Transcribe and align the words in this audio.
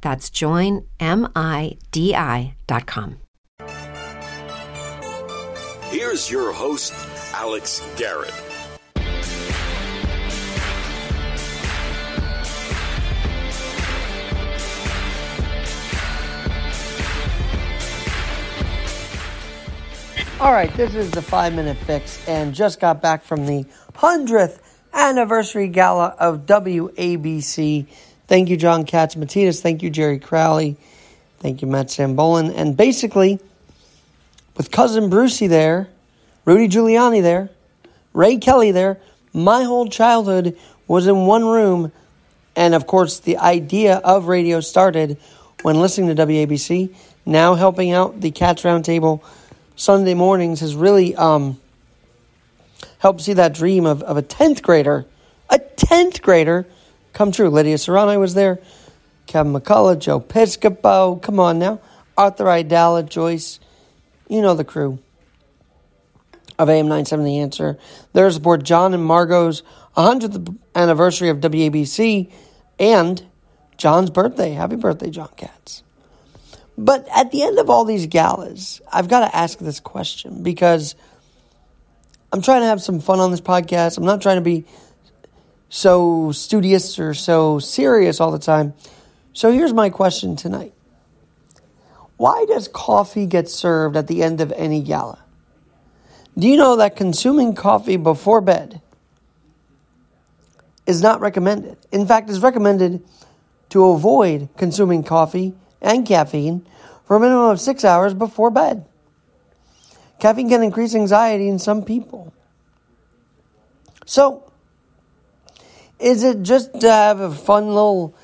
That's 0.00 0.30
joinmidi.com. 0.30 0.86
Here's 5.90 6.30
your 6.30 6.52
host, 6.52 6.94
Alex 7.34 7.82
Garrett. 7.96 8.32
All 20.40 20.52
right, 20.52 20.74
this 20.74 20.94
is 20.94 21.10
the 21.10 21.20
five 21.20 21.54
minute 21.54 21.76
fix, 21.76 22.26
and 22.26 22.54
just 22.54 22.80
got 22.80 23.02
back 23.02 23.24
from 23.24 23.44
the 23.44 23.66
100th 23.94 24.60
anniversary 24.94 25.68
gala 25.68 26.16
of 26.18 26.46
WABC. 26.46 27.86
Thank 28.30 28.48
you, 28.48 28.56
John 28.56 28.86
Catsimatidis. 28.86 29.60
Thank 29.60 29.82
you, 29.82 29.90
Jerry 29.90 30.20
Crowley. 30.20 30.76
Thank 31.40 31.62
you, 31.62 31.66
Matt 31.66 31.88
Sambolin. 31.88 32.54
And 32.54 32.76
basically, 32.76 33.40
with 34.56 34.70
cousin 34.70 35.10
Brucey 35.10 35.48
there, 35.48 35.88
Rudy 36.44 36.68
Giuliani 36.68 37.22
there, 37.22 37.50
Ray 38.12 38.36
Kelly 38.36 38.70
there, 38.70 39.00
my 39.32 39.64
whole 39.64 39.88
childhood 39.88 40.56
was 40.86 41.08
in 41.08 41.26
one 41.26 41.44
room. 41.44 41.90
And 42.54 42.72
of 42.72 42.86
course, 42.86 43.18
the 43.18 43.38
idea 43.38 43.96
of 43.96 44.28
radio 44.28 44.60
started 44.60 45.18
when 45.62 45.80
listening 45.80 46.14
to 46.14 46.24
WABC. 46.24 46.94
Now 47.26 47.56
helping 47.56 47.90
out 47.90 48.20
the 48.20 48.30
Cats 48.30 48.62
Roundtable 48.62 49.24
Sunday 49.74 50.14
mornings 50.14 50.60
has 50.60 50.76
really 50.76 51.16
um, 51.16 51.60
helped 52.98 53.22
see 53.22 53.32
that 53.32 53.54
dream 53.54 53.86
of, 53.86 54.04
of 54.04 54.16
a 54.16 54.22
10th 54.22 54.62
grader, 54.62 55.04
a 55.50 55.58
10th 55.58 56.22
grader, 56.22 56.68
come 57.20 57.32
true. 57.32 57.50
Lydia 57.50 57.76
Serrano 57.76 58.18
was 58.18 58.32
there, 58.32 58.60
Kevin 59.26 59.52
McCullough, 59.52 59.98
Joe 59.98 60.20
Piscopo, 60.20 61.20
come 61.20 61.38
on 61.38 61.58
now, 61.58 61.78
Arthur 62.16 62.46
Aidala, 62.46 63.06
Joyce, 63.06 63.60
you 64.26 64.40
know 64.40 64.54
the 64.54 64.64
crew 64.64 64.98
of 66.58 66.70
AM 66.70 66.88
97 66.88 67.22
The 67.22 67.40
Answer. 67.40 67.78
There's 68.14 68.38
aboard 68.38 68.64
John 68.64 68.94
and 68.94 69.04
Margot's 69.04 69.62
100th 69.98 70.56
anniversary 70.74 71.28
of 71.28 71.40
WABC 71.40 72.32
and 72.78 73.22
John's 73.76 74.08
birthday. 74.08 74.52
Happy 74.52 74.76
birthday, 74.76 75.10
John 75.10 75.28
Katz. 75.36 75.82
But 76.78 77.06
at 77.14 77.32
the 77.32 77.42
end 77.42 77.58
of 77.58 77.68
all 77.68 77.84
these 77.84 78.06
galas, 78.06 78.80
I've 78.90 79.08
got 79.08 79.28
to 79.28 79.36
ask 79.36 79.58
this 79.58 79.78
question 79.78 80.42
because 80.42 80.94
I'm 82.32 82.40
trying 82.40 82.62
to 82.62 82.68
have 82.68 82.80
some 82.80 82.98
fun 82.98 83.20
on 83.20 83.30
this 83.30 83.42
podcast. 83.42 83.98
I'm 83.98 84.06
not 84.06 84.22
trying 84.22 84.36
to 84.36 84.40
be 84.40 84.64
so 85.70 86.32
studious 86.32 86.98
or 86.98 87.14
so 87.14 87.58
serious 87.60 88.20
all 88.20 88.32
the 88.32 88.38
time. 88.38 88.74
So 89.32 89.50
here's 89.50 89.72
my 89.72 89.88
question 89.88 90.36
tonight 90.36 90.74
Why 92.18 92.44
does 92.46 92.68
coffee 92.68 93.24
get 93.24 93.48
served 93.48 93.96
at 93.96 94.06
the 94.08 94.22
end 94.22 94.42
of 94.42 94.52
any 94.52 94.82
gala? 94.82 95.24
Do 96.38 96.46
you 96.46 96.56
know 96.56 96.76
that 96.76 96.96
consuming 96.96 97.54
coffee 97.54 97.96
before 97.96 98.40
bed 98.40 98.82
is 100.86 101.00
not 101.00 101.20
recommended? 101.20 101.78
In 101.90 102.06
fact, 102.06 102.28
it's 102.28 102.40
recommended 102.40 103.02
to 103.70 103.84
avoid 103.86 104.48
consuming 104.56 105.02
coffee 105.02 105.54
and 105.80 106.06
caffeine 106.06 106.66
for 107.04 107.16
a 107.16 107.20
minimum 107.20 107.50
of 107.50 107.60
six 107.60 107.84
hours 107.84 108.14
before 108.14 108.50
bed. 108.50 108.84
Caffeine 110.18 110.48
can 110.48 110.62
increase 110.62 110.94
anxiety 110.94 111.48
in 111.48 111.58
some 111.58 111.84
people. 111.84 112.32
So, 114.06 114.49
is 116.00 116.22
it 116.22 116.42
just 116.42 116.80
to 116.80 116.90
have 116.90 117.20
a 117.20 117.30
fun 117.30 117.68
little 117.68 118.14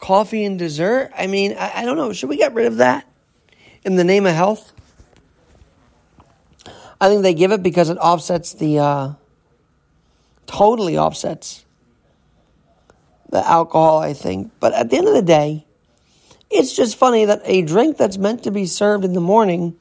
coffee 0.00 0.44
and 0.44 0.58
dessert? 0.58 1.10
I 1.16 1.26
mean, 1.26 1.56
I, 1.58 1.82
I 1.82 1.84
don't 1.84 1.96
know. 1.96 2.12
Should 2.12 2.28
we 2.28 2.36
get 2.36 2.54
rid 2.54 2.66
of 2.66 2.76
that 2.78 3.06
in 3.84 3.96
the 3.96 4.04
name 4.04 4.26
of 4.26 4.34
health? 4.34 4.72
I 7.00 7.08
think 7.08 7.22
they 7.22 7.34
give 7.34 7.52
it 7.52 7.62
because 7.62 7.90
it 7.90 7.98
offsets 7.98 8.54
the, 8.54 8.78
uh, 8.78 9.12
totally 10.46 10.96
offsets 10.96 11.64
the 13.30 13.46
alcohol, 13.46 13.98
I 13.98 14.12
think. 14.12 14.52
But 14.60 14.72
at 14.72 14.90
the 14.90 14.96
end 14.96 15.08
of 15.08 15.14
the 15.14 15.22
day, 15.22 15.66
it's 16.50 16.74
just 16.74 16.96
funny 16.96 17.24
that 17.24 17.42
a 17.44 17.62
drink 17.62 17.96
that's 17.96 18.18
meant 18.18 18.44
to 18.44 18.50
be 18.50 18.66
served 18.66 19.04
in 19.04 19.12
the 19.12 19.20
morning 19.20 19.76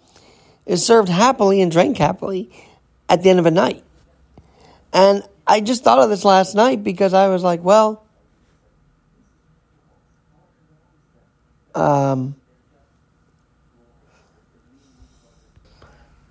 is 0.66 0.86
served 0.86 1.10
happily 1.10 1.62
and 1.62 1.72
drank 1.72 1.98
happily 1.98 2.50
at 3.08 3.22
the 3.22 3.30
end 3.30 3.40
of 3.40 3.46
a 3.46 3.52
night. 3.52 3.84
And 4.92 5.24
I 5.48 5.62
just 5.62 5.84
thought 5.84 6.00
of 6.00 6.10
this 6.10 6.26
last 6.26 6.56
night 6.56 6.84
because 6.84 7.14
I 7.14 7.28
was 7.28 7.44
like, 7.44 7.64
well, 7.64 8.04
um, 11.76 12.36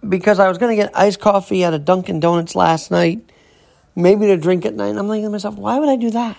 because 0.08 0.38
I 0.38 0.48
was 0.48 0.58
going 0.58 0.76
to 0.76 0.82
get 0.82 0.96
iced 0.96 1.20
coffee 1.20 1.64
at 1.64 1.74
a 1.74 1.78
Dunkin' 1.78 2.20
Donuts 2.20 2.56
last 2.56 2.90
night, 2.90 3.20
maybe 3.94 4.26
to 4.26 4.36
drink 4.36 4.66
at 4.66 4.74
night. 4.74 4.88
And 4.88 4.98
I'm 4.98 5.08
thinking 5.08 5.24
to 5.24 5.30
myself, 5.30 5.56
why 5.56 5.78
would 5.78 5.88
I 5.88 5.96
do 5.96 6.10
that? 6.10 6.36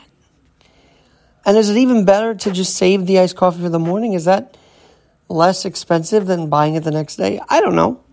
And 1.45 1.57
is 1.57 1.69
it 1.69 1.77
even 1.77 2.05
better 2.05 2.33
to 2.35 2.51
just 2.51 2.75
save 2.75 3.05
the 3.05 3.19
iced 3.19 3.35
coffee 3.35 3.61
for 3.61 3.69
the 3.69 3.79
morning? 3.79 4.13
Is 4.13 4.25
that 4.25 4.57
less 5.29 5.63
expensive 5.63 6.25
than 6.25 6.49
buying 6.49 6.75
it 6.75 6.83
the 6.83 6.91
next 6.91 7.15
day? 7.15 7.39
I 7.47 7.61
don't 7.61 7.75
know. 7.75 8.03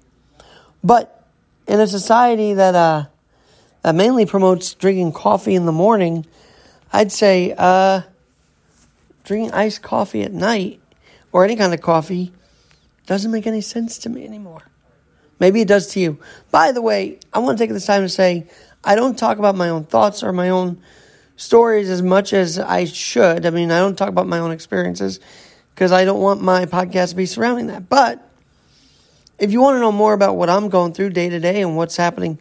But 0.84 1.26
in 1.66 1.80
a 1.80 1.86
society 1.86 2.54
that 2.54 2.74
uh, 2.74 3.06
that 3.82 3.94
mainly 3.94 4.26
promotes 4.26 4.74
drinking 4.74 5.12
coffee 5.12 5.54
in 5.54 5.66
the 5.66 5.72
morning, 5.72 6.26
I'd 6.92 7.12
say 7.12 7.54
uh, 7.56 8.02
drinking 9.24 9.52
iced 9.52 9.82
coffee 9.82 10.22
at 10.22 10.32
night 10.32 10.80
or 11.32 11.44
any 11.44 11.56
kind 11.56 11.74
of 11.74 11.80
coffee 11.80 12.32
doesn't 13.06 13.30
make 13.30 13.46
any 13.46 13.60
sense 13.60 13.98
to 13.98 14.08
me 14.08 14.24
anymore. 14.24 14.62
Maybe 15.40 15.60
it 15.60 15.68
does 15.68 15.88
to 15.88 16.00
you. 16.00 16.18
By 16.50 16.72
the 16.72 16.80
way, 16.80 17.18
I 17.32 17.40
want 17.40 17.58
to 17.58 17.64
take 17.64 17.72
this 17.72 17.86
time 17.86 18.02
to 18.02 18.08
say 18.08 18.46
I 18.84 18.94
don't 18.94 19.18
talk 19.18 19.38
about 19.38 19.56
my 19.56 19.70
own 19.70 19.84
thoughts 19.84 20.22
or 20.22 20.32
my 20.32 20.50
own 20.50 20.80
stories 21.36 21.90
as 21.90 22.02
much 22.02 22.32
as 22.32 22.58
I 22.58 22.84
should. 22.84 23.44
I 23.44 23.50
mean, 23.50 23.72
I 23.72 23.78
don't 23.78 23.96
talk 23.96 24.08
about 24.08 24.28
my 24.28 24.38
own 24.38 24.52
experiences 24.52 25.18
because 25.74 25.90
I 25.90 26.04
don't 26.04 26.20
want 26.20 26.42
my 26.42 26.66
podcast 26.66 27.10
to 27.10 27.16
be 27.16 27.26
surrounding 27.26 27.68
that. 27.68 27.88
But 27.88 28.28
if 29.38 29.50
you 29.50 29.60
want 29.60 29.76
to 29.76 29.80
know 29.80 29.90
more 29.90 30.12
about 30.12 30.36
what 30.36 30.48
I'm 30.48 30.68
going 30.68 30.92
through 30.92 31.10
day 31.10 31.28
to 31.28 31.40
day 31.40 31.62
and 31.62 31.76
what's 31.76 31.96
happening 31.96 32.38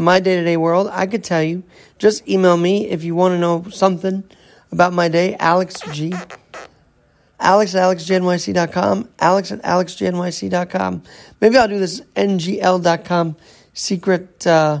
in 0.00 0.04
my 0.04 0.18
day 0.18 0.36
to 0.36 0.44
day 0.44 0.56
world, 0.56 0.88
I 0.90 1.06
could 1.06 1.22
tell 1.22 1.42
you. 1.42 1.62
Just 1.98 2.26
email 2.26 2.56
me 2.56 2.88
if 2.88 3.04
you 3.04 3.14
want 3.14 3.34
to 3.34 3.38
know 3.38 3.66
something 3.68 4.24
about 4.72 4.94
my 4.94 5.08
day, 5.08 5.36
Alex 5.36 5.78
G. 5.92 6.14
Alex 7.38 7.74
at 7.74 7.82
alexjnyc.com. 7.82 9.10
Alex 9.18 9.52
at 9.52 9.62
alexjnyc.com. 9.62 11.02
Maybe 11.40 11.58
I'll 11.58 11.68
do 11.68 11.78
this 11.78 12.00
ngl.com 12.16 13.36
secret 13.74 14.46
uh, 14.46 14.80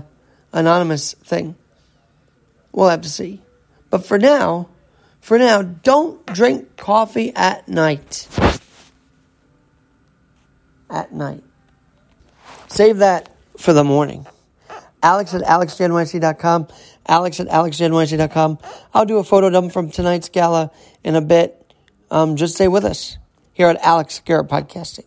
anonymous 0.54 1.12
thing. 1.12 1.54
We'll 2.72 2.88
have 2.88 3.02
to 3.02 3.10
see. 3.10 3.42
But 3.90 4.06
for 4.06 4.18
now, 4.18 4.70
for 5.20 5.38
now, 5.38 5.60
don't 5.60 6.24
drink 6.26 6.78
coffee 6.78 7.34
at 7.34 7.68
night. 7.68 8.26
At 10.88 11.12
night. 11.12 11.44
Save 12.68 12.98
that 12.98 13.28
for 13.58 13.74
the 13.74 13.84
morning. 13.84 14.26
Alex 15.02 15.34
at 15.34 15.42
alexjnyc.com. 15.42 16.68
Alex 17.06 17.40
at 17.40 17.48
alexjnyc.com. 17.48 18.58
I'll 18.94 19.06
do 19.06 19.18
a 19.18 19.24
photo 19.24 19.50
dump 19.50 19.72
from 19.72 19.90
tonight's 19.90 20.28
gala 20.28 20.70
in 21.02 21.16
a 21.16 21.20
bit. 21.20 21.74
Um, 22.10 22.36
just 22.36 22.54
stay 22.54 22.68
with 22.68 22.84
us 22.84 23.18
here 23.52 23.68
at 23.68 23.76
Alex 23.84 24.20
Garrett 24.24 24.48
Podcasting. 24.48 25.06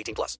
18 0.01 0.15
plus. 0.15 0.37